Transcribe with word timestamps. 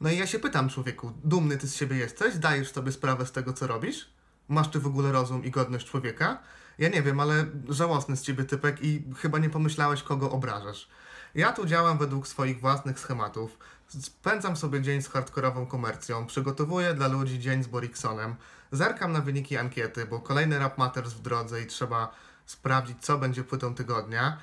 No 0.00 0.10
i 0.10 0.16
ja 0.18 0.26
się 0.26 0.38
pytam, 0.38 0.68
człowieku, 0.68 1.12
dumny 1.24 1.56
ty 1.56 1.68
z 1.68 1.74
siebie 1.74 1.96
jesteś? 1.96 2.38
Dajesz 2.38 2.72
sobie 2.72 2.92
sprawę 2.92 3.26
z 3.26 3.32
tego, 3.32 3.52
co 3.52 3.66
robisz? 3.66 4.08
Masz 4.48 4.68
ty 4.68 4.80
w 4.80 4.86
ogóle 4.86 5.12
rozum 5.12 5.44
i 5.44 5.50
godność 5.50 5.86
człowieka? 5.86 6.38
Ja 6.78 6.88
nie 6.88 7.02
wiem, 7.02 7.20
ale 7.20 7.46
żałosny 7.68 8.16
z 8.16 8.22
ciebie 8.22 8.44
typek 8.44 8.82
i 8.82 9.04
chyba 9.16 9.38
nie 9.38 9.50
pomyślałeś, 9.50 10.02
kogo 10.02 10.30
obrażasz. 10.30 10.88
Ja 11.34 11.52
tu 11.52 11.66
działam 11.66 11.98
według 11.98 12.28
swoich 12.28 12.60
własnych 12.60 13.00
schematów. 13.00 13.58
Spędzam 13.88 14.56
sobie 14.56 14.82
dzień 14.82 15.02
z 15.02 15.08
hardkorową 15.08 15.66
komercją, 15.66 16.26
przygotowuję 16.26 16.94
dla 16.94 17.08
ludzi 17.08 17.38
dzień 17.38 17.64
z 17.64 17.66
Boriksonem, 17.66 18.36
zerkam 18.72 19.12
na 19.12 19.20
wyniki 19.20 19.56
ankiety, 19.56 20.06
bo 20.06 20.20
kolejny 20.20 20.58
Rap 20.58 20.78
Matters 20.78 21.12
w 21.12 21.22
drodze 21.22 21.62
i 21.62 21.66
trzeba 21.66 22.14
sprawdzić, 22.46 22.98
co 23.00 23.18
będzie 23.18 23.44
płytą 23.44 23.74
tygodnia. 23.74 24.38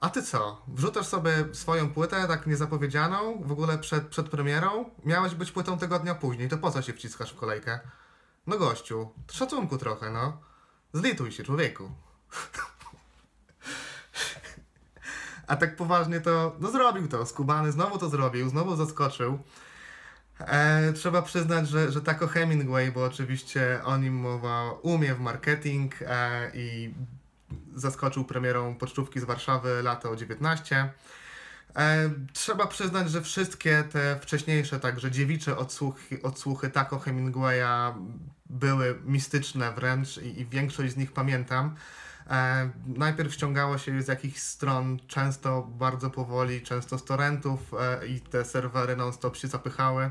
A 0.00 0.10
ty 0.10 0.22
co? 0.22 0.62
Wrzucasz 0.68 1.06
sobie 1.06 1.30
swoją 1.52 1.90
płytę, 1.90 2.28
tak 2.28 2.46
niezapowiedzianą, 2.46 3.42
w 3.42 3.52
ogóle 3.52 3.78
przed, 3.78 4.08
przed 4.08 4.28
premierą? 4.28 4.90
Miałeś 5.04 5.34
być 5.34 5.52
płytą 5.52 5.78
tygodnia 5.78 6.14
później, 6.14 6.48
to 6.48 6.58
po 6.58 6.70
co 6.70 6.82
się 6.82 6.92
wciskasz 6.92 7.32
w 7.32 7.36
kolejkę? 7.36 7.80
No 8.46 8.58
gościu, 8.58 9.10
szacunku 9.32 9.78
trochę, 9.78 10.10
no. 10.10 10.40
Zlituj 10.92 11.32
się, 11.32 11.44
człowieku. 11.44 11.90
A 15.46 15.56
tak 15.56 15.76
poważnie 15.76 16.20
to, 16.20 16.56
no 16.60 16.70
zrobił 16.70 17.08
to, 17.08 17.26
skubany 17.26 17.72
znowu 17.72 17.98
to 17.98 18.08
zrobił, 18.08 18.48
znowu 18.48 18.76
zaskoczył. 18.76 19.38
E, 20.40 20.92
trzeba 20.92 21.22
przyznać, 21.22 21.68
że, 21.68 21.92
że 21.92 22.00
tako 22.00 22.26
Hemingway, 22.26 22.92
bo 22.92 23.04
oczywiście 23.04 23.80
o 23.84 23.96
nim 23.96 24.14
mowa, 24.14 24.72
umie 24.82 25.14
w 25.14 25.20
marketing 25.20 25.94
e, 26.02 26.50
i 26.54 26.94
zaskoczył 27.80 28.24
premierą 28.24 28.74
Pocztówki 28.74 29.20
z 29.20 29.24
Warszawy 29.24 29.82
lato 29.82 30.16
19. 30.16 30.92
E, 31.76 32.10
trzeba 32.32 32.66
przyznać, 32.66 33.10
że 33.10 33.22
wszystkie 33.22 33.84
te 33.92 34.18
wcześniejsze, 34.20 34.80
także 34.80 35.10
dziewicze 35.10 35.56
odsłuchy, 35.56 36.22
odsłuchy 36.22 36.70
tako 36.70 36.98
Hemingwaya 36.98 37.94
były 38.50 39.00
mistyczne 39.04 39.72
wręcz 39.72 40.18
i, 40.18 40.40
i 40.40 40.46
większość 40.46 40.92
z 40.92 40.96
nich 40.96 41.12
pamiętam. 41.12 41.74
E, 42.30 42.70
najpierw 42.86 43.34
ściągało 43.34 43.78
się 43.78 44.02
z 44.02 44.08
jakichś 44.08 44.38
stron, 44.38 44.98
często 45.06 45.62
bardzo 45.62 46.10
powoli, 46.10 46.62
często 46.62 46.98
z 46.98 47.04
torrentów 47.04 47.74
e, 47.80 48.06
i 48.06 48.20
te 48.20 48.44
serwery 48.44 48.96
non-stop 48.96 49.36
się 49.36 49.48
zapychały. 49.48 50.10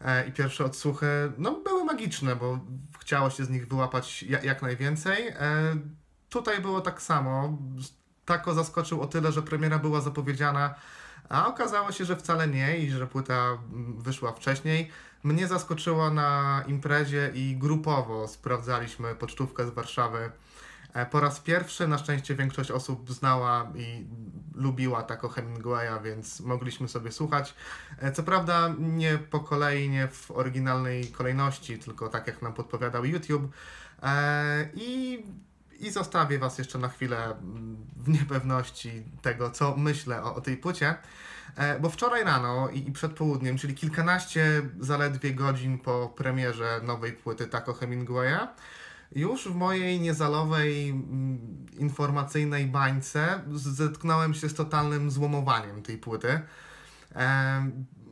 E, 0.00 0.28
I 0.28 0.32
pierwsze 0.32 0.64
odsłuchy 0.64 1.32
no, 1.38 1.60
były 1.64 1.84
magiczne, 1.84 2.36
bo 2.36 2.58
chciało 3.00 3.30
się 3.30 3.44
z 3.44 3.50
nich 3.50 3.68
wyłapać 3.68 4.22
jak, 4.22 4.44
jak 4.44 4.62
najwięcej. 4.62 5.34
Tutaj 6.30 6.60
było 6.60 6.80
tak 6.80 7.02
samo. 7.02 7.58
Tako 8.24 8.54
zaskoczył 8.54 9.00
o 9.00 9.06
tyle, 9.06 9.32
że 9.32 9.42
premiera 9.42 9.78
była 9.78 10.00
zapowiedziana, 10.00 10.74
a 11.28 11.46
okazało 11.48 11.92
się, 11.92 12.04
że 12.04 12.16
wcale 12.16 12.48
nie 12.48 12.78
i 12.78 12.90
że 12.90 13.06
płyta 13.06 13.58
wyszła 13.98 14.32
wcześniej. 14.32 14.90
Mnie 15.22 15.46
zaskoczyło 15.46 16.10
na 16.10 16.62
imprezie 16.66 17.30
i 17.34 17.56
grupowo 17.56 18.28
sprawdzaliśmy 18.28 19.14
pocztówkę 19.14 19.66
z 19.66 19.70
Warszawy 19.70 20.30
E, 20.96 21.06
po 21.06 21.20
raz 21.20 21.40
pierwszy 21.40 21.88
na 21.88 21.98
szczęście 21.98 22.34
większość 22.34 22.70
osób 22.70 23.10
znała 23.10 23.72
i 23.74 24.06
lubiła 24.54 25.02
tako 25.02 25.28
Hemingwaya, 25.28 26.02
więc 26.04 26.40
mogliśmy 26.40 26.88
sobie 26.88 27.12
słuchać. 27.12 27.54
E, 27.98 28.12
co 28.12 28.22
prawda 28.22 28.74
nie 28.78 29.18
po 29.18 29.40
kolei, 29.40 29.88
nie 29.88 30.08
w 30.08 30.30
oryginalnej 30.30 31.06
kolejności, 31.06 31.78
tylko 31.78 32.08
tak 32.08 32.26
jak 32.26 32.42
nam 32.42 32.52
podpowiadał 32.52 33.04
YouTube. 33.04 33.52
E, 34.02 34.68
I, 34.74 35.22
i 35.80 35.90
zostawię 35.90 36.38
Was 36.38 36.58
jeszcze 36.58 36.78
na 36.78 36.88
chwilę 36.88 37.36
w 37.96 38.08
niepewności 38.08 39.02
tego, 39.22 39.50
co 39.50 39.76
myślę 39.76 40.22
o, 40.22 40.34
o 40.34 40.40
tej 40.40 40.56
płycie. 40.56 40.94
Bo 41.80 41.90
wczoraj 41.90 42.24
rano 42.24 42.68
i, 42.68 42.88
i 42.88 42.92
przed 42.92 43.12
południem, 43.12 43.58
czyli 43.58 43.74
kilkanaście 43.74 44.62
zaledwie 44.80 45.34
godzin 45.34 45.78
po 45.78 46.08
premierze 46.16 46.80
nowej 46.82 47.12
płyty 47.12 47.46
Taco 47.46 47.72
Hemingwaya, 47.72 48.48
już 49.12 49.48
w 49.48 49.54
mojej 49.54 50.00
niezalowej 50.00 50.88
mm, 50.88 51.66
informacyjnej 51.78 52.66
bańce 52.66 53.40
zetknąłem 53.52 54.34
się 54.34 54.48
z 54.48 54.54
totalnym 54.54 55.10
złomowaniem 55.10 55.82
tej 55.82 55.98
płyty. 55.98 56.40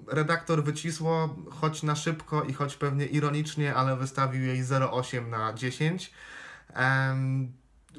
Redaktor 0.06 0.64
wycisło, 0.64 1.36
choć 1.50 1.82
na 1.82 1.96
szybko 1.96 2.42
i 2.42 2.52
choć 2.52 2.76
pewnie 2.76 3.06
ironicznie, 3.06 3.75
ale 3.75 3.96
wystawił 3.96 4.42
jej 4.42 4.64
0,8 4.64 5.28
na 5.28 5.52
10. 5.52 6.12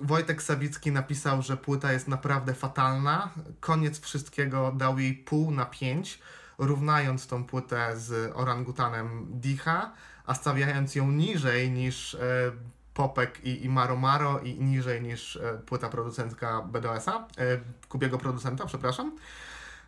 Wojtek 0.01 0.43
Sawicki 0.43 0.91
napisał, 0.91 1.41
że 1.41 1.57
płyta 1.57 1.93
jest 1.93 2.07
naprawdę 2.07 2.53
fatalna. 2.53 3.29
Koniec 3.59 3.99
wszystkiego 3.99 4.71
dał 4.71 4.99
jej 4.99 5.13
pół 5.13 5.51
na 5.51 5.65
5, 5.65 6.19
równając 6.57 7.27
tą 7.27 7.43
płytę 7.43 7.97
z 7.97 8.31
orangutanem 8.35 9.27
Dicha, 9.29 9.91
a 10.25 10.33
stawiając 10.33 10.95
ją 10.95 11.11
niżej 11.11 11.71
niż 11.71 12.15
e, 12.15 12.51
Popek 12.93 13.43
i, 13.43 13.65
i 13.65 13.69
Maro 13.69 13.95
Maro 13.95 14.39
i 14.39 14.59
niżej 14.59 15.01
niż 15.01 15.35
e, 15.35 15.57
płyta 15.65 15.89
producentka 15.89 16.61
BDS-a, 16.61 17.17
e, 17.17 17.57
Kubiego 17.89 18.17
producenta, 18.17 18.65
przepraszam. 18.65 19.17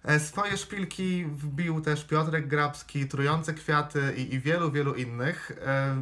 E, 0.07 0.19
swoje 0.19 0.57
szpilki 0.57 1.25
wbił 1.25 1.81
też 1.81 2.05
Piotrek 2.05 2.47
Grabski, 2.47 3.07
Trujące 3.07 3.53
Kwiaty 3.53 4.13
i, 4.17 4.33
i 4.33 4.39
wielu, 4.39 4.71
wielu 4.71 4.95
innych. 4.95 5.51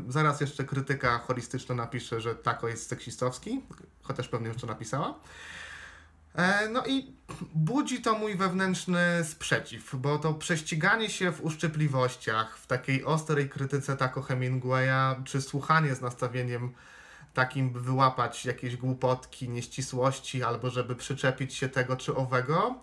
Zaraz 0.07 0.41
jeszcze 0.41 0.63
krytyka 0.63 1.17
holistyczna 1.17 1.75
napisze, 1.75 2.21
że 2.21 2.35
tako 2.35 2.67
jest 2.67 2.89
seksistowski, 2.89 3.61
chociaż 4.01 4.27
pewnie 4.27 4.47
już 4.47 4.57
to 4.57 4.67
napisała. 4.67 5.19
No 6.71 6.85
i 6.85 7.13
budzi 7.55 8.01
to 8.01 8.17
mój 8.17 8.35
wewnętrzny 8.35 9.23
sprzeciw, 9.23 9.95
bo 9.95 10.19
to 10.19 10.33
prześciganie 10.33 11.09
się 11.09 11.31
w 11.31 11.41
uszczypliwościach, 11.41 12.57
w 12.57 12.67
takiej 12.67 13.05
ostrej 13.05 13.49
krytyce 13.49 13.97
tako 13.97 14.21
Hemingwaya, 14.21 15.23
czy 15.23 15.41
słuchanie 15.41 15.95
z 15.95 16.01
nastawieniem 16.01 16.73
takim, 17.33 17.69
by 17.69 17.81
wyłapać 17.81 18.45
jakieś 18.45 18.77
głupotki, 18.77 19.49
nieścisłości, 19.49 20.43
albo 20.43 20.69
żeby 20.69 20.95
przyczepić 20.95 21.53
się 21.53 21.69
tego 21.69 21.95
czy 21.95 22.15
owego, 22.15 22.75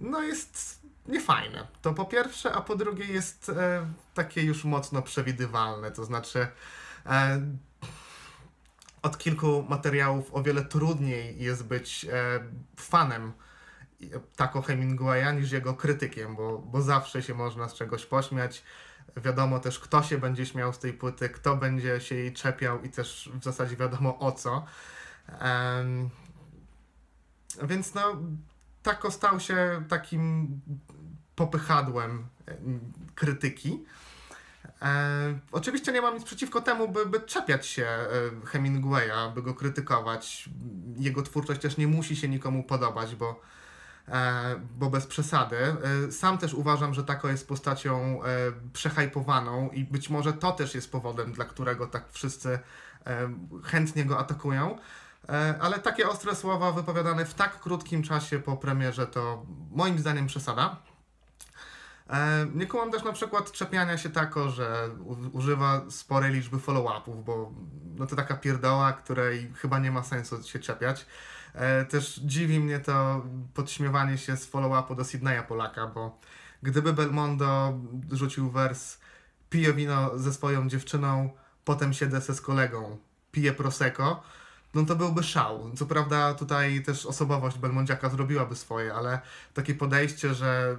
no 0.00 0.22
jest 0.22 0.80
niefajne. 1.06 1.66
To 1.82 1.94
po 1.94 2.04
pierwsze, 2.04 2.52
a 2.52 2.60
po 2.60 2.76
drugie 2.76 3.04
jest 3.04 3.48
e, 3.48 3.86
takie 4.14 4.42
już 4.42 4.64
mocno 4.64 5.02
przewidywalne, 5.02 5.90
to 5.90 6.04
znaczy 6.04 6.46
e, 7.06 7.40
od 9.02 9.18
kilku 9.18 9.64
materiałów 9.68 10.34
o 10.34 10.42
wiele 10.42 10.64
trudniej 10.64 11.42
jest 11.42 11.66
być 11.66 12.04
e, 12.04 12.40
fanem 12.76 13.32
tako 14.36 14.62
Hemingwaya 14.62 15.34
niż 15.34 15.52
jego 15.52 15.74
krytykiem, 15.74 16.36
bo, 16.36 16.58
bo 16.58 16.82
zawsze 16.82 17.22
się 17.22 17.34
można 17.34 17.68
z 17.68 17.74
czegoś 17.74 18.06
pośmiać, 18.06 18.62
Wiadomo 19.16 19.60
też, 19.60 19.78
kto 19.78 20.02
się 20.02 20.18
będzie 20.18 20.46
śmiał 20.46 20.72
z 20.72 20.78
tej 20.78 20.92
płyty, 20.92 21.28
kto 21.28 21.56
będzie 21.56 22.00
się 22.00 22.14
jej 22.14 22.32
czepiał 22.32 22.82
i 22.82 22.90
też 22.90 23.30
w 23.34 23.44
zasadzie 23.44 23.76
wiadomo 23.76 24.18
o 24.18 24.32
co. 24.32 24.64
Więc 27.62 27.94
no, 27.94 28.16
Tako 28.82 29.10
stał 29.10 29.40
się 29.40 29.84
takim 29.88 30.60
popychadłem 31.36 32.26
krytyki. 33.14 33.84
E, 34.82 35.38
oczywiście 35.52 35.92
nie 35.92 36.02
mam 36.02 36.14
nic 36.14 36.24
przeciwko 36.24 36.60
temu, 36.60 36.88
by, 36.88 37.06
by 37.06 37.20
czepiać 37.20 37.66
się 37.66 37.86
e, 37.86 38.08
Hemingwaya, 38.46 39.34
by 39.34 39.42
go 39.42 39.54
krytykować. 39.54 40.48
Jego 40.96 41.22
twórczość 41.22 41.60
też 41.60 41.76
nie 41.76 41.86
musi 41.86 42.16
się 42.16 42.28
nikomu 42.28 42.64
podobać, 42.64 43.14
bo 43.14 43.40
E, 44.10 44.60
bo 44.78 44.90
bez 44.90 45.06
przesady. 45.06 45.56
E, 45.56 46.12
sam 46.12 46.38
też 46.38 46.54
uważam, 46.54 46.94
że 46.94 47.04
Tako 47.04 47.28
jest 47.28 47.48
postacią 47.48 48.20
e, 48.24 49.70
i 49.72 49.84
być 49.84 50.10
może 50.10 50.32
to 50.32 50.52
też 50.52 50.74
jest 50.74 50.92
powodem, 50.92 51.32
dla 51.32 51.44
którego 51.44 51.86
tak 51.86 52.04
wszyscy 52.10 52.58
chętnie 53.64 54.04
go 54.04 54.18
atakują. 54.18 54.78
Ale 55.60 55.78
takie 55.78 56.08
ostre 56.08 56.36
słowa 56.36 56.72
wypowiadane 56.72 57.24
w 57.24 57.34
tak 57.34 57.60
krótkim 57.60 58.02
czasie 58.02 58.38
po 58.38 58.56
premierze 58.56 59.06
to 59.06 59.46
moim 59.70 59.98
zdaniem 59.98 60.26
przesada. 60.26 60.76
Nie 62.54 62.66
kumam 62.66 62.90
też 62.90 63.02
na 63.04 63.12
przykład 63.12 63.52
czepiania 63.52 63.98
się 63.98 64.10
tako, 64.10 64.50
że 64.50 64.88
używa 65.32 65.82
sporej 65.90 66.32
liczby 66.32 66.58
follow-upów, 66.58 67.24
bo 67.24 67.52
no 67.96 68.06
to 68.06 68.16
taka 68.16 68.36
pierdoła, 68.36 68.92
której 68.92 69.52
chyba 69.56 69.78
nie 69.78 69.90
ma 69.90 70.02
sensu 70.02 70.42
się 70.42 70.58
czepiać. 70.58 71.06
E, 71.54 71.84
też 71.84 72.20
dziwi 72.24 72.60
mnie 72.60 72.78
to 72.78 73.26
podśmiewanie 73.54 74.18
się 74.18 74.36
z 74.36 74.50
follow-upu 74.50 74.96
do 74.96 75.04
Sydneya 75.04 75.42
Polaka, 75.48 75.86
bo 75.86 76.18
gdyby 76.62 76.92
Belmondo 76.92 77.78
rzucił 78.12 78.50
wers 78.50 78.98
piję 79.50 79.72
wino 79.72 80.18
ze 80.18 80.32
swoją 80.32 80.68
dziewczyną, 80.68 81.30
potem 81.64 81.92
siedzę 81.92 82.20
se 82.20 82.34
z 82.34 82.40
kolegą, 82.40 82.98
piję 83.32 83.52
prosecco, 83.52 84.22
no 84.74 84.84
to 84.84 84.96
byłby 84.96 85.22
szał. 85.22 85.70
Co 85.76 85.86
prawda 85.86 86.34
tutaj 86.34 86.82
też 86.82 87.06
osobowość 87.06 87.58
Belmondziaka 87.58 88.08
zrobiłaby 88.08 88.56
swoje, 88.56 88.94
ale 88.94 89.20
takie 89.54 89.74
podejście, 89.74 90.34
że 90.34 90.76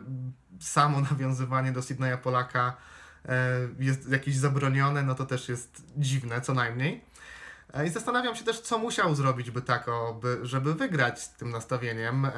samo 0.59 1.01
nawiązywanie 1.11 1.71
do 1.71 1.81
Sydneya 1.81 2.17
Polaka 2.17 2.77
e, 3.25 3.49
jest 3.79 4.09
jakieś 4.09 4.35
zabronione, 4.35 5.03
no 5.03 5.15
to 5.15 5.25
też 5.25 5.49
jest 5.49 5.83
dziwne, 5.97 6.41
co 6.41 6.53
najmniej. 6.53 7.03
E, 7.73 7.87
I 7.87 7.89
zastanawiam 7.89 8.35
się 8.35 8.43
też, 8.43 8.59
co 8.59 8.77
musiał 8.77 9.15
zrobić 9.15 9.51
by 9.51 9.61
tako, 9.61 10.19
by, 10.21 10.39
żeby 10.43 10.73
wygrać 10.73 11.21
z 11.21 11.33
tym 11.33 11.49
nastawieniem. 11.49 12.25
E, 12.25 12.31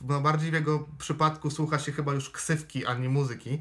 no 0.00 0.20
bardziej 0.20 0.50
w 0.50 0.54
jego 0.54 0.88
przypadku 0.98 1.50
słucha 1.50 1.78
się 1.78 1.92
chyba 1.92 2.12
już 2.12 2.30
ksywki, 2.30 2.86
a 2.86 2.94
nie 2.94 3.08
muzyki. 3.08 3.60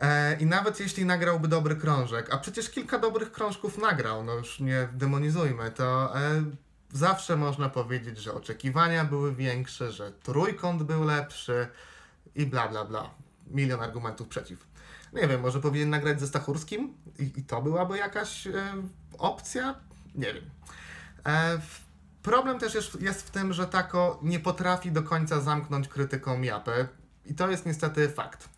E, 0.00 0.36
I 0.40 0.46
nawet 0.46 0.80
jeśli 0.80 1.04
nagrałby 1.04 1.48
dobry 1.48 1.76
krążek, 1.76 2.34
a 2.34 2.38
przecież 2.38 2.70
kilka 2.70 2.98
dobrych 2.98 3.32
krążków 3.32 3.78
nagrał, 3.78 4.24
no 4.24 4.34
już 4.34 4.60
nie 4.60 4.88
demonizujmy, 4.92 5.70
to 5.70 6.18
e, 6.18 6.42
zawsze 6.92 7.36
można 7.36 7.68
powiedzieć, 7.68 8.18
że 8.18 8.34
oczekiwania 8.34 9.04
były 9.04 9.34
większe, 9.34 9.92
że 9.92 10.12
trójkąt 10.12 10.82
był 10.82 11.04
lepszy 11.04 11.68
i 12.34 12.46
bla 12.46 12.68
bla 12.68 12.84
bla. 12.84 13.10
Milion 13.46 13.80
argumentów 13.80 14.28
przeciw. 14.28 14.66
Nie 15.12 15.28
wiem, 15.28 15.40
może 15.40 15.60
powinien 15.60 15.90
nagrać 15.90 16.20
ze 16.20 16.26
Stachurskim 16.26 16.94
i, 17.18 17.32
i 17.36 17.44
to 17.44 17.62
byłaby 17.62 17.98
jakaś 17.98 18.46
e, 18.46 18.52
opcja? 19.18 19.74
Nie 20.14 20.34
wiem. 20.34 20.44
E, 21.26 21.60
problem 22.22 22.58
też 22.58 22.74
jest, 22.74 23.00
jest 23.00 23.26
w 23.26 23.30
tym, 23.30 23.52
że 23.52 23.66
Tako 23.66 24.18
nie 24.22 24.40
potrafi 24.40 24.92
do 24.92 25.02
końca 25.02 25.40
zamknąć 25.40 25.88
krytyką 25.88 26.42
Japy 26.42 26.88
i 27.26 27.34
to 27.34 27.50
jest 27.50 27.66
niestety 27.66 28.08
fakt. 28.08 28.48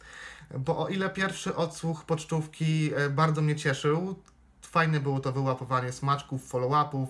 Bo 0.59 0.79
o 0.79 0.89
ile 0.89 1.11
pierwszy 1.11 1.57
odsłuch 1.57 2.05
pocztówki 2.05 2.91
e, 2.95 3.11
bardzo 3.11 3.43
mnie 3.43 3.57
cieszył, 3.57 4.15
fajne 4.63 5.01
było 5.01 5.21
to 5.21 5.33
wyłapowanie 5.33 5.93
smaczków, 5.93 6.53
follow-upów, 6.53 7.09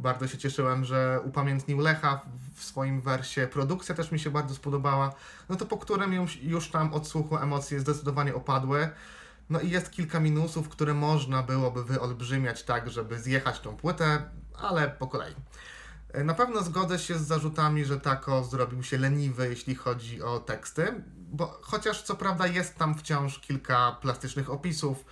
bardzo 0.00 0.28
się 0.28 0.38
cieszyłem, 0.38 0.84
że 0.84 1.20
upamiętnił 1.24 1.78
Lecha 1.78 2.20
w 2.54 2.64
swoim 2.64 3.00
wersie. 3.00 3.48
Produkcja 3.52 3.94
też 3.94 4.12
mi 4.12 4.18
się 4.18 4.30
bardzo 4.30 4.54
spodobała. 4.54 5.14
No 5.48 5.56
to 5.56 5.66
po 5.66 5.76
którym 5.78 6.12
już, 6.42 6.70
tam 6.70 6.94
odsłuchu 6.94 7.36
emocje 7.36 7.80
zdecydowanie 7.80 8.34
opadły. 8.34 8.88
No 9.50 9.60
i 9.60 9.70
jest 9.70 9.90
kilka 9.90 10.20
minusów, 10.20 10.68
które 10.68 10.94
można 10.94 11.42
byłoby 11.42 11.84
wyolbrzymiać 11.84 12.62
tak, 12.62 12.90
żeby 12.90 13.18
zjechać 13.18 13.60
tą 13.60 13.76
płytę, 13.76 14.30
ale 14.58 14.88
po 14.88 15.06
kolei. 15.06 15.34
Na 16.24 16.34
pewno 16.34 16.62
zgodzę 16.62 16.98
się 16.98 17.18
z 17.18 17.26
zarzutami, 17.26 17.84
że 17.84 18.00
Tako 18.00 18.44
zrobił 18.44 18.82
się 18.82 18.98
leniwy, 18.98 19.48
jeśli 19.48 19.74
chodzi 19.74 20.22
o 20.22 20.38
teksty, 20.38 21.02
bo 21.34 21.58
chociaż 21.62 22.02
co 22.02 22.14
prawda 22.14 22.46
jest 22.46 22.74
tam 22.74 22.94
wciąż 22.94 23.38
kilka 23.38 23.96
plastycznych 24.00 24.50
opisów, 24.50 25.04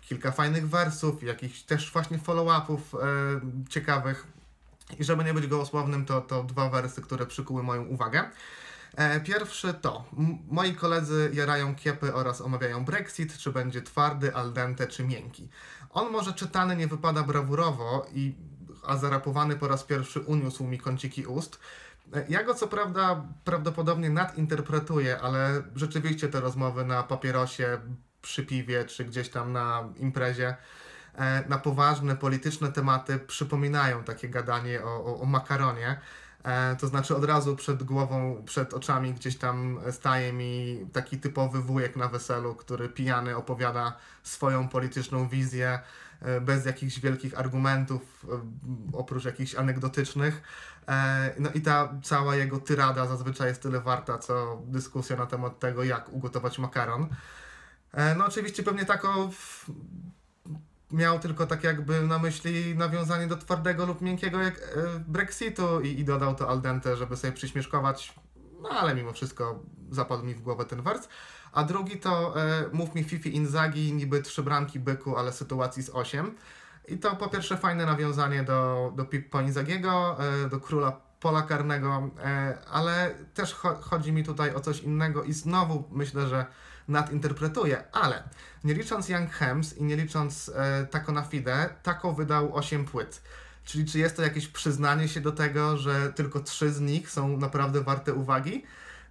kilka 0.00 0.32
fajnych 0.32 0.68
wersów, 0.68 1.22
jakichś 1.22 1.62
też 1.62 1.92
właśnie 1.92 2.18
follow-upów 2.18 2.94
e, 2.94 3.00
ciekawych. 3.70 4.26
I 4.98 5.04
żeby 5.04 5.24
nie 5.24 5.34
być 5.34 5.46
gołosłownym, 5.46 6.06
to, 6.06 6.20
to 6.20 6.42
dwa 6.42 6.70
wersy, 6.70 7.02
które 7.02 7.26
przykuły 7.26 7.62
moją 7.62 7.84
uwagę. 7.84 8.30
E, 8.96 9.20
pierwszy 9.20 9.74
to, 9.74 10.04
moi 10.48 10.74
koledzy 10.74 11.30
jarają 11.34 11.74
kiepy 11.74 12.14
oraz 12.14 12.40
omawiają 12.40 12.84
Brexit, 12.84 13.38
czy 13.38 13.52
będzie 13.52 13.82
twardy, 13.82 14.34
al 14.34 14.52
dente, 14.52 14.86
czy 14.86 15.04
miękki. 15.04 15.48
On 15.90 16.12
może 16.12 16.32
czytany 16.32 16.76
nie 16.76 16.86
wypada 16.86 17.22
brawurowo, 17.22 18.06
i, 18.12 18.34
a 18.86 18.96
zarapowany 18.96 19.56
po 19.56 19.68
raz 19.68 19.84
pierwszy 19.84 20.20
uniósł 20.20 20.64
mi 20.64 20.78
kąciki 20.78 21.26
ust. 21.26 21.58
Ja 22.28 22.42
go 22.42 22.54
co 22.54 22.68
prawda 22.68 23.24
prawdopodobnie 23.44 24.10
nadinterpretuję, 24.10 25.20
ale 25.20 25.62
rzeczywiście 25.76 26.28
te 26.28 26.40
rozmowy 26.40 26.84
na 26.84 27.02
papierosie 27.02 27.78
przy 28.22 28.46
piwie, 28.46 28.84
czy 28.84 29.04
gdzieś 29.04 29.28
tam 29.28 29.52
na 29.52 29.88
imprezie 29.96 30.56
e, 31.14 31.48
na 31.48 31.58
poważne 31.58 32.16
polityczne 32.16 32.72
tematy 32.72 33.18
przypominają 33.18 34.04
takie 34.04 34.28
gadanie 34.28 34.82
o, 34.84 35.04
o, 35.04 35.20
o 35.20 35.24
makaronie. 35.24 36.00
E, 36.44 36.76
to 36.76 36.86
znaczy 36.86 37.16
od 37.16 37.24
razu 37.24 37.56
przed 37.56 37.82
głową, 37.82 38.42
przed 38.46 38.74
oczami 38.74 39.14
gdzieś 39.14 39.36
tam 39.36 39.80
staje 39.90 40.32
mi 40.32 40.86
taki 40.92 41.18
typowy 41.18 41.62
wujek 41.62 41.96
na 41.96 42.08
weselu, 42.08 42.54
który 42.54 42.88
pijany 42.88 43.36
opowiada 43.36 43.96
swoją 44.22 44.68
polityczną 44.68 45.28
wizję 45.28 45.78
bez 46.40 46.66
jakichś 46.66 47.00
wielkich 47.00 47.38
argumentów, 47.38 48.26
oprócz 48.92 49.24
jakichś 49.24 49.54
anegdotycznych. 49.54 50.42
No 51.38 51.50
i 51.54 51.60
ta 51.60 51.94
cała 52.02 52.36
jego 52.36 52.60
tyrada 52.60 53.06
zazwyczaj 53.06 53.48
jest 53.48 53.62
tyle 53.62 53.80
warta, 53.80 54.18
co 54.18 54.62
dyskusja 54.66 55.16
na 55.16 55.26
temat 55.26 55.58
tego, 55.58 55.84
jak 55.84 56.08
ugotować 56.08 56.58
makaron. 56.58 57.08
E, 57.92 58.14
no 58.14 58.26
oczywiście 58.26 58.62
pewnie 58.62 58.84
tako 58.84 59.30
miał 60.90 61.18
tylko 61.18 61.46
tak 61.46 61.64
jakby 61.64 62.00
na 62.00 62.18
myśli 62.18 62.76
nawiązanie 62.76 63.26
do 63.26 63.36
twardego 63.36 63.86
lub 63.86 64.00
miękkiego 64.00 64.42
e, 64.42 64.52
Brexitu 65.06 65.80
i, 65.80 65.88
i 65.88 66.04
dodał 66.04 66.34
to 66.34 66.48
al 66.48 66.60
dente, 66.60 66.96
żeby 66.96 67.16
sobie 67.16 67.32
przyśmieszkować, 67.32 68.14
no 68.62 68.68
ale 68.68 68.94
mimo 68.94 69.12
wszystko 69.12 69.62
zapadł 69.90 70.24
mi 70.24 70.34
w 70.34 70.42
głowę 70.42 70.64
ten 70.64 70.82
wers. 70.82 71.08
A 71.54 71.64
drugi 71.64 71.96
to 71.96 72.40
e, 72.42 72.64
Mów 72.72 72.94
mi 72.94 73.04
Fifi 73.04 73.36
Inzagi, 73.36 73.92
niby 73.92 74.22
trzy 74.22 74.42
bramki 74.42 74.80
byku, 74.80 75.16
ale 75.16 75.32
sytuacji 75.32 75.82
z 75.82 75.90
osiem. 75.90 76.34
I 76.88 76.98
to 76.98 77.16
po 77.16 77.28
pierwsze 77.28 77.56
fajne 77.56 77.86
nawiązanie 77.86 78.42
do, 78.42 78.92
do 78.96 79.04
Pippo 79.04 79.40
Inzagiego, 79.40 80.16
e, 80.44 80.48
do 80.48 80.60
króla 80.60 81.00
pola 81.20 81.42
karnego, 81.42 82.10
e, 82.24 82.58
ale 82.70 83.14
też 83.34 83.54
cho 83.54 83.74
chodzi 83.74 84.12
mi 84.12 84.24
tutaj 84.24 84.54
o 84.54 84.60
coś 84.60 84.80
innego 84.80 85.22
i 85.22 85.32
znowu 85.32 85.84
myślę, 85.92 86.28
że 86.28 86.46
nadinterpretuje, 86.88 87.84
ale 87.92 88.22
nie 88.64 88.74
licząc 88.74 89.08
Young 89.08 89.30
Hems 89.30 89.76
i 89.76 89.84
nie 89.84 89.96
licząc 89.96 90.50
e, 90.54 90.86
Taco 90.86 91.12
na 91.12 91.22
Fide, 91.22 91.74
Taco 91.82 92.12
wydał 92.12 92.56
8 92.56 92.84
płyt. 92.84 93.22
Czyli 93.64 93.84
czy 93.84 93.98
jest 93.98 94.16
to 94.16 94.22
jakieś 94.22 94.48
przyznanie 94.48 95.08
się 95.08 95.20
do 95.20 95.32
tego, 95.32 95.76
że 95.76 96.12
tylko 96.12 96.40
trzy 96.40 96.72
z 96.72 96.80
nich 96.80 97.10
są 97.10 97.36
naprawdę 97.36 97.80
warte 97.80 98.14
uwagi? 98.14 98.64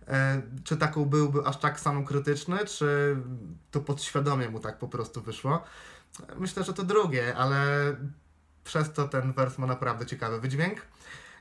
E, 0.08 0.42
czy 0.64 0.78
Taco 0.78 1.06
byłby 1.06 1.46
aż 1.46 1.58
tak 1.60 1.80
samokrytyczny, 1.80 2.66
czy 2.66 3.18
to 3.72 3.80
podświadomie 3.80 4.50
mu 4.50 4.60
tak 4.60 4.78
po 4.78 4.88
prostu 4.88 5.22
wyszło? 5.22 5.64
Myślę, 6.38 6.64
że 6.64 6.74
to 6.74 6.84
drugie, 6.84 7.36
ale 7.36 7.66
przez 8.64 8.94
to 8.94 9.08
ten 9.08 9.34
wers 9.34 9.58
ma 9.58 9.68
naprawdę 9.68 10.06
ciekawy 10.06 10.40
wydźwięk. 10.40 10.82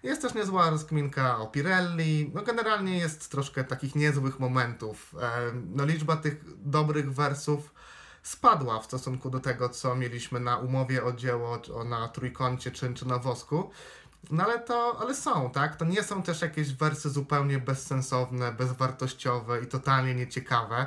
Jest 0.03 0.23
też 0.23 0.35
niezła 0.35 0.70
rozkminka 0.70 1.38
o 1.38 1.47
Pirelli. 1.47 2.31
No 2.35 2.43
generalnie 2.43 2.99
jest 2.99 3.31
troszkę 3.31 3.64
takich 3.64 3.94
niezłych 3.94 4.41
momentów. 4.41 5.14
No 5.75 5.85
liczba 5.85 6.17
tych 6.17 6.44
dobrych 6.56 7.14
wersów 7.14 7.75
spadła 8.23 8.81
w 8.81 8.85
stosunku 8.85 9.31
do 9.31 9.41
tego, 9.41 9.69
co 9.69 9.94
mieliśmy 9.94 10.41
na 10.41 10.56
umowie 10.56 11.05
o 11.05 11.12
dzieło, 11.12 11.59
czy 11.59 11.73
na 11.85 12.09
trójkącie, 12.09 12.70
czy, 12.70 12.94
czy 12.94 13.09
na 13.09 13.19
wosku. 13.19 13.70
No 14.31 14.45
ale 14.45 14.61
to, 14.61 14.97
ale 15.01 15.15
są, 15.15 15.51
tak? 15.51 15.77
To 15.77 15.85
nie 15.85 16.03
są 16.03 16.23
też 16.23 16.43
jakieś 16.43 16.73
wersy 16.73 17.11
zupełnie 17.11 17.59
bezsensowne, 17.59 18.53
bezwartościowe 18.53 19.63
i 19.63 19.67
totalnie 19.67 20.15
nieciekawe. 20.15 20.87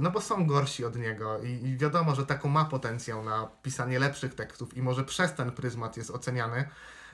No 0.00 0.10
bo 0.10 0.20
są 0.20 0.46
gorsi 0.46 0.84
od 0.84 0.96
niego 0.96 1.38
i, 1.42 1.48
i 1.48 1.76
wiadomo, 1.76 2.14
że 2.14 2.26
taką 2.26 2.48
ma 2.48 2.64
potencjał 2.64 3.24
na 3.24 3.48
pisanie 3.62 3.98
lepszych 3.98 4.34
tekstów 4.34 4.76
i 4.76 4.82
może 4.82 5.04
przez 5.04 5.34
ten 5.34 5.52
pryzmat 5.52 5.96
jest 5.96 6.10
oceniany. 6.10 6.68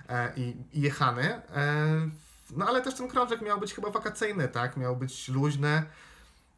E, 0.09 0.33
i, 0.37 0.57
jechany. 0.73 1.23
E, 1.25 2.11
no 2.51 2.67
ale 2.67 2.83
też 2.83 2.95
ten 2.95 3.09
krążek 3.09 3.43
miał 3.43 3.61
być 3.61 3.75
chyba 3.75 3.91
wakacyjny, 3.91 4.49
tak? 4.49 4.77
Miał 4.77 4.97
być 4.97 5.29
luźny. 5.29 5.83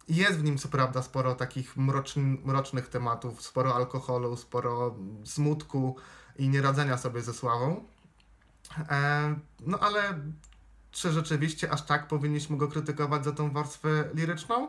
Jest 0.08 0.38
w 0.38 0.44
nim 0.44 0.58
co 0.58 0.68
prawda 0.68 1.02
sporo 1.02 1.34
takich 1.34 1.76
mroczny, 1.76 2.22
mrocznych 2.44 2.88
tematów, 2.88 3.42
sporo 3.42 3.74
alkoholu, 3.74 4.36
sporo 4.36 4.94
smutku 5.24 5.96
i 6.38 6.48
nieradzenia 6.48 6.98
sobie 6.98 7.22
ze 7.22 7.34
sławą. 7.34 7.84
E, 8.90 9.34
no 9.60 9.78
ale 9.78 10.02
czy 10.90 11.12
rzeczywiście 11.12 11.70
aż 11.70 11.82
tak 11.82 12.08
powinniśmy 12.08 12.56
go 12.56 12.68
krytykować 12.68 13.24
za 13.24 13.32
tą 13.32 13.50
warstwę 13.50 14.04
liryczną? 14.14 14.68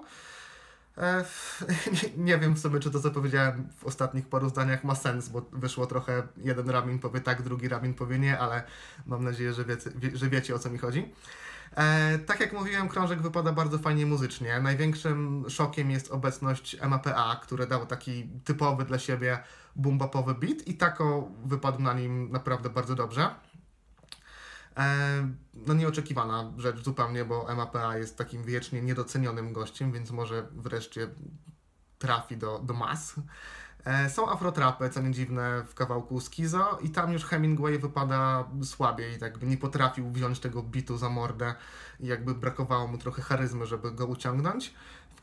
E, 0.98 1.26
nie 2.18 2.38
wiem 2.38 2.54
w 2.54 2.60
sumie, 2.60 2.80
czy 2.80 2.92
to, 2.92 3.00
co 3.00 3.12
powiedziałem 3.12 3.70
w 3.78 3.86
ostatnich 3.86 4.30
paru 4.30 4.50
zdaniach 4.50 4.84
ma 4.84 4.96
sens, 4.96 5.30
bo 5.30 5.42
wyszło 5.52 5.86
trochę, 5.86 6.28
jeden 6.38 6.70
ramin 6.70 7.00
powie 7.00 7.22
tak, 7.22 7.42
drugi 7.42 7.68
ramin 7.68 7.94
powie 7.94 8.20
nie, 8.20 8.40
ale 8.40 8.64
mam 9.06 9.24
nadzieję, 9.24 9.54
że 9.54 9.66
wiecie, 9.66 9.90
że 10.14 10.30
wiecie 10.30 10.56
o 10.56 10.60
co 10.60 10.70
mi 10.70 10.78
chodzi. 10.78 11.14
E, 11.76 12.20
tak 12.20 12.40
jak 12.40 12.54
mówiłem, 12.54 12.90
krążek 12.90 13.22
wypada 13.22 13.52
bardzo 13.52 13.80
fajnie 13.80 14.06
muzycznie. 14.06 14.60
Największym 14.60 15.46
szokiem 15.50 15.92
jest 15.92 16.12
obecność 16.12 16.78
MAPA, 16.90 17.40
które 17.44 17.68
dało 17.68 17.86
taki 17.86 18.30
typowy 18.44 18.86
dla 18.86 19.00
siebie 19.00 19.40
boom-bapowy 19.76 20.34
beat 20.34 20.68
i 20.68 20.74
tako 20.74 21.32
wypadł 21.46 21.82
na 21.82 21.94
nim 21.94 22.32
naprawdę 22.32 22.70
bardzo 22.70 22.96
dobrze. 22.96 23.30
E, 24.78 25.28
no 25.54 25.74
nieoczekiwana 25.74 26.52
rzecz 26.58 26.84
zupełnie, 26.84 27.26
bo 27.26 27.56
MAPA 27.56 27.98
jest 27.98 28.18
takim 28.18 28.44
wiecznie 28.44 28.82
niedocenionym 28.82 29.54
gościem, 29.54 29.92
więc 29.92 30.12
może 30.12 30.48
wreszcie 30.52 31.08
trafi 32.00 32.38
do, 32.38 32.60
do 32.60 32.74
mas. 32.74 33.16
E, 33.86 34.10
są 34.10 34.30
afrotrapy, 34.30 34.90
co 34.90 35.02
nie 35.02 35.12
dziwne, 35.12 35.64
w 35.68 35.76
kawałku 35.76 36.20
Skizo 36.20 36.80
i 36.82 36.90
tam 36.90 37.14
już 37.14 37.26
Hemingway 37.26 37.80
wypada 37.80 38.46
słabiej, 38.64 39.20
tak 39.20 39.42
nie 39.42 39.58
potrafił 39.58 40.12
wziąć 40.12 40.40
tego 40.40 40.64
bitu 40.64 40.98
za 40.98 41.10
mordę 41.10 41.56
i 42.00 42.08
jakby 42.08 42.36
brakowało 42.36 42.88
mu 42.88 42.98
trochę 42.98 43.22
charyzmy, 43.22 43.66
żeby 43.66 43.92
go 43.92 44.06
uciągnąć. 44.06 44.74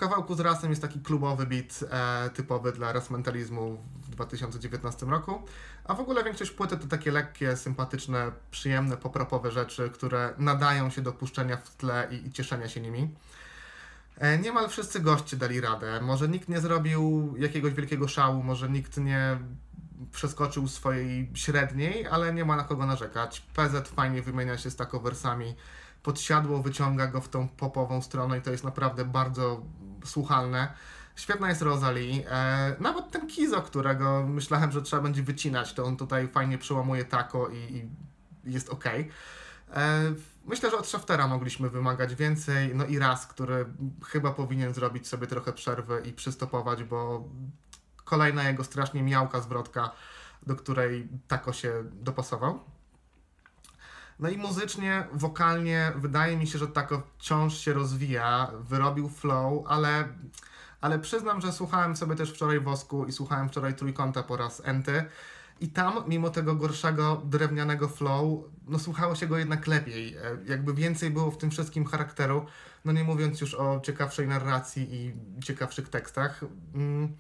Kawałku 0.02 0.34
z 0.34 0.40
Rasem 0.40 0.70
jest 0.70 0.82
taki 0.82 1.00
klubowy 1.00 1.46
beat 1.46 1.84
e, 1.90 2.30
typowy 2.30 2.72
dla 2.72 2.92
rasmentalizmu 2.92 3.78
w 4.02 4.10
2019 4.10 5.06
roku, 5.06 5.42
a 5.84 5.94
w 5.94 6.00
ogóle 6.00 6.24
większość 6.24 6.50
płyty 6.50 6.76
to 6.76 6.86
takie 6.86 7.12
lekkie, 7.12 7.56
sympatyczne, 7.56 8.32
przyjemne, 8.50 8.96
popropowe 8.96 9.50
rzeczy, 9.50 9.90
które 9.90 10.34
nadają 10.38 10.90
się 10.90 11.02
do 11.02 11.12
puszczenia 11.12 11.56
w 11.56 11.76
tle 11.76 12.08
i, 12.10 12.26
i 12.26 12.32
cieszenia 12.32 12.68
się 12.68 12.80
nimi. 12.80 13.14
E, 14.18 14.38
niemal 14.38 14.68
wszyscy 14.68 15.00
goście 15.00 15.36
dali 15.36 15.60
radę. 15.60 16.00
Może 16.00 16.28
nikt 16.28 16.48
nie 16.48 16.60
zrobił 16.60 17.34
jakiegoś 17.38 17.72
wielkiego 17.72 18.08
szału, 18.08 18.42
może 18.42 18.70
nikt 18.70 18.96
nie 18.96 19.38
przeskoczył 20.12 20.68
swojej 20.68 21.30
średniej, 21.34 22.06
ale 22.06 22.34
nie 22.34 22.44
ma 22.44 22.56
na 22.56 22.64
kogo 22.64 22.86
narzekać. 22.86 23.40
PZ 23.40 23.88
fajnie 23.88 24.22
wymienia 24.22 24.58
się 24.58 24.70
z 24.70 24.76
takowersami, 24.76 25.54
podsiadło 26.02 26.62
wyciąga 26.62 27.06
go 27.06 27.20
w 27.20 27.28
tą 27.28 27.48
popową 27.48 28.02
stronę 28.02 28.38
i 28.38 28.42
to 28.42 28.50
jest 28.50 28.64
naprawdę 28.64 29.04
bardzo 29.04 29.62
słuchalne. 30.04 30.72
Świetna 31.16 31.48
jest 31.48 31.62
Rosalie. 31.62 32.30
E, 32.30 32.76
nawet 32.80 33.10
ten 33.10 33.26
Kizo, 33.26 33.62
którego 33.62 34.26
myślałem, 34.26 34.72
że 34.72 34.82
trzeba 34.82 35.02
będzie 35.02 35.22
wycinać, 35.22 35.74
to 35.74 35.84
on 35.84 35.96
tutaj 35.96 36.28
fajnie 36.28 36.58
przełamuje 36.58 37.04
tako 37.04 37.48
i, 37.48 37.56
i 37.56 37.88
jest 38.52 38.70
ok. 38.70 38.84
E, 38.86 40.14
myślę, 40.44 40.70
że 40.70 40.78
od 40.78 40.86
Shaftera 40.86 41.28
mogliśmy 41.28 41.70
wymagać 41.70 42.14
więcej. 42.14 42.74
No 42.74 42.84
i 42.84 42.98
raz, 42.98 43.26
który 43.26 43.66
chyba 44.06 44.30
powinien 44.30 44.74
zrobić 44.74 45.08
sobie 45.08 45.26
trochę 45.26 45.52
przerwy 45.52 46.02
i 46.04 46.12
przystopować, 46.12 46.84
bo 46.84 47.28
kolejna 48.04 48.48
jego 48.48 48.64
strasznie 48.64 49.02
miałka 49.02 49.40
zwrotka, 49.40 49.90
do 50.46 50.56
której 50.56 51.08
tako 51.28 51.52
się 51.52 51.84
dopasował. 51.92 52.60
No 54.22 54.28
i 54.30 54.38
muzycznie, 54.38 55.04
wokalnie 55.12 55.92
wydaje 55.96 56.36
mi 56.36 56.46
się, 56.46 56.58
że 56.58 56.68
tako 56.68 57.02
wciąż 57.18 57.58
się 57.58 57.72
rozwija, 57.72 58.50
wyrobił 58.60 59.08
flow, 59.08 59.64
ale, 59.66 60.08
ale 60.80 60.98
przyznam, 60.98 61.40
że 61.40 61.52
słuchałem 61.52 61.96
sobie 61.96 62.16
też 62.16 62.30
wczoraj 62.30 62.60
Wosku 62.60 63.06
i 63.06 63.12
słuchałem 63.12 63.48
wczoraj 63.48 63.74
Trójkąta 63.74 64.22
po 64.22 64.36
raz 64.36 64.62
enty 64.64 65.04
i 65.60 65.68
tam, 65.68 66.04
mimo 66.08 66.30
tego 66.30 66.54
gorszego, 66.54 67.22
drewnianego 67.24 67.88
flow, 67.88 68.44
no 68.68 68.78
słuchało 68.78 69.14
się 69.14 69.26
go 69.26 69.38
jednak 69.38 69.66
lepiej. 69.66 70.16
E, 70.16 70.20
jakby 70.46 70.74
więcej 70.74 71.10
było 71.10 71.30
w 71.30 71.38
tym 71.38 71.50
wszystkim 71.50 71.84
charakteru, 71.84 72.46
no 72.84 72.92
nie 72.92 73.04
mówiąc 73.04 73.40
już 73.40 73.54
o 73.54 73.80
ciekawszej 73.80 74.28
narracji 74.28 74.88
i 74.94 75.14
ciekawszych 75.44 75.88
tekstach. 75.88 76.40
Mm 76.74 77.16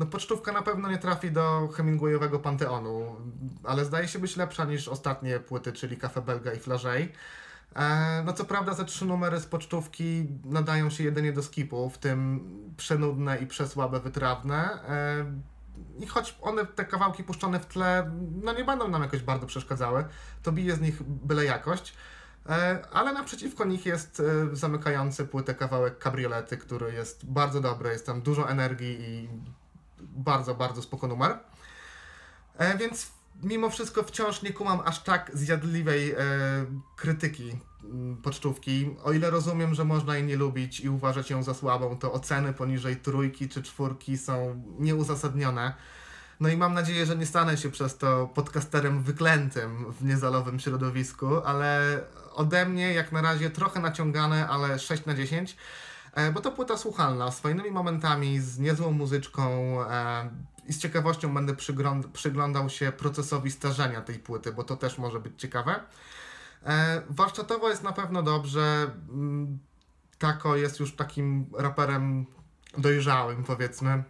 no 0.00 0.06
pocztówka 0.06 0.52
na 0.52 0.62
pewno 0.62 0.90
nie 0.90 0.98
trafi 0.98 1.30
do 1.30 1.68
Hemingwayowego 1.68 2.38
Panteonu, 2.38 3.16
ale 3.64 3.84
zdaje 3.84 4.08
się 4.08 4.18
być 4.18 4.36
lepsza 4.36 4.64
niż 4.64 4.88
ostatnie 4.88 5.40
płyty, 5.40 5.72
czyli 5.72 5.96
Cafe 5.96 6.22
Belga 6.22 6.52
i 6.52 6.58
Flażej. 6.58 7.12
E, 7.76 8.22
no 8.26 8.32
co 8.32 8.44
prawda 8.44 8.74
te 8.74 8.84
trzy 8.84 9.04
numery 9.04 9.40
z 9.40 9.46
pocztówki 9.46 10.26
nadają 10.44 10.90
się 10.90 11.04
jedynie 11.04 11.32
do 11.32 11.42
skipu, 11.42 11.90
w 11.90 11.98
tym 11.98 12.40
przenudne 12.76 13.38
i 13.38 13.46
przesłabe 13.46 14.00
wytrawne. 14.00 14.56
E, 14.88 15.24
I 15.98 16.06
choć 16.06 16.38
one, 16.40 16.66
te 16.66 16.84
kawałki 16.84 17.24
puszczone 17.24 17.60
w 17.60 17.66
tle, 17.66 18.10
no 18.42 18.52
nie 18.52 18.64
będą 18.64 18.88
nam 18.88 19.02
jakoś 19.02 19.22
bardzo 19.22 19.46
przeszkadzały, 19.46 20.04
to 20.42 20.52
bije 20.52 20.76
z 20.76 20.80
nich 20.80 21.02
byle 21.02 21.44
jakość. 21.44 21.94
E, 22.48 22.84
ale 22.92 23.12
naprzeciwko 23.12 23.64
nich 23.64 23.86
jest 23.86 24.22
zamykający 24.52 25.26
płytę 25.26 25.54
kawałek 25.54 25.98
kabriolety, 25.98 26.56
który 26.56 26.92
jest 26.92 27.26
bardzo 27.26 27.60
dobry, 27.60 27.90
jest 27.90 28.06
tam 28.06 28.22
dużo 28.22 28.50
energii 28.50 28.96
i 29.00 29.28
bardzo, 30.10 30.54
bardzo 30.54 30.82
spoko 30.82 31.06
numer. 31.06 31.38
E, 32.58 32.78
więc 32.78 33.06
mimo 33.42 33.70
wszystko 33.70 34.02
wciąż 34.02 34.42
nie 34.42 34.52
kumam 34.52 34.80
aż 34.84 35.02
tak 35.02 35.30
zjadliwej 35.34 36.10
e, 36.12 36.16
krytyki 36.96 37.56
m, 37.84 38.16
pocztówki. 38.22 38.96
O 39.04 39.12
ile 39.12 39.30
rozumiem, 39.30 39.74
że 39.74 39.84
można 39.84 40.16
jej 40.16 40.24
nie 40.24 40.36
lubić 40.36 40.80
i 40.80 40.88
uważać 40.88 41.30
ją 41.30 41.42
za 41.42 41.54
słabą, 41.54 41.98
to 41.98 42.12
oceny 42.12 42.52
poniżej 42.52 42.96
trójki 42.96 43.48
czy 43.48 43.62
czwórki 43.62 44.18
są 44.18 44.62
nieuzasadnione. 44.78 45.74
No 46.40 46.48
i 46.48 46.56
mam 46.56 46.74
nadzieję, 46.74 47.06
że 47.06 47.16
nie 47.16 47.26
stanę 47.26 47.56
się 47.56 47.70
przez 47.70 47.98
to 47.98 48.26
podcasterem 48.34 49.02
wyklętym 49.02 49.92
w 49.92 50.04
niezalowym 50.04 50.60
środowisku, 50.60 51.26
ale 51.44 52.00
ode 52.34 52.66
mnie 52.66 52.92
jak 52.94 53.12
na 53.12 53.22
razie 53.22 53.50
trochę 53.50 53.80
naciągane, 53.80 54.48
ale 54.48 54.78
6 54.78 55.06
na 55.06 55.14
10. 55.14 55.56
E, 56.14 56.32
bo 56.32 56.40
to 56.40 56.52
płyta 56.52 56.76
słuchalna, 56.76 57.30
z 57.30 57.40
fajnymi 57.40 57.70
momentami, 57.70 58.40
z 58.40 58.58
niezłą 58.58 58.92
muzyczką 58.92 59.76
e, 59.82 60.30
i 60.66 60.72
z 60.72 60.78
ciekawością 60.78 61.34
będę 61.34 61.54
przyglądał 62.12 62.70
się 62.70 62.92
procesowi 62.92 63.50
starzenia 63.50 64.00
tej 64.00 64.18
płyty, 64.18 64.52
bo 64.52 64.64
to 64.64 64.76
też 64.76 64.98
może 64.98 65.20
być 65.20 65.40
ciekawe. 65.40 65.80
E, 66.66 67.02
warsztatowo 67.10 67.70
jest 67.70 67.82
na 67.82 67.92
pewno 67.92 68.22
dobrze. 68.22 68.90
Mm, 69.08 69.58
Tako 70.18 70.56
jest 70.56 70.80
już 70.80 70.96
takim 70.96 71.46
raperem 71.58 72.26
dojrzałym, 72.78 73.44
powiedzmy. 73.44 74.04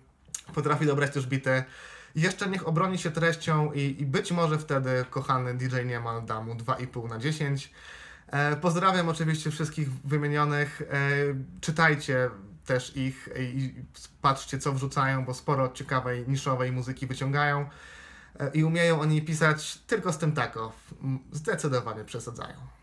Potrafi 0.55 0.87
dobrać 0.87 1.15
też 1.15 1.27
bity. 1.27 1.65
Jeszcze 2.15 2.49
niech 2.49 2.69
obroni 2.69 2.99
się 2.99 3.11
treścią 3.11 3.73
i, 3.73 3.97
i 3.99 4.07
być 4.07 4.33
może 4.33 4.59
wtedy 4.59 5.05
kochany 5.11 5.55
DJ 5.55 5.77
Niemal 5.87 6.25
da 6.25 6.41
mu 6.41 6.55
2,5 6.55 7.09
na 7.09 7.19
10. 7.19 7.73
E, 8.31 8.57
pozdrawiam 8.57 9.09
oczywiście 9.09 9.51
wszystkich 9.51 9.89
wymienionych. 10.05 10.83
E, 10.83 10.97
czytajcie 11.61 12.31
też 12.67 12.97
ich 12.97 13.29
i 13.39 13.75
patrzcie, 14.23 14.59
co 14.59 14.73
wrzucają, 14.73 15.25
bo 15.25 15.35
sporo 15.35 15.69
ciekawej, 15.69 16.25
niszowej 16.29 16.73
muzyki 16.73 17.07
wyciągają 17.07 17.69
e, 18.41 18.51
i 18.55 18.65
umieją 18.65 19.01
oni 19.01 19.23
pisać 19.23 19.79
tylko 19.79 20.13
z 20.13 20.19
tym 20.19 20.33
tako. 20.33 20.73
Zdecydowanie 21.33 22.05
przesadzają. 22.05 22.80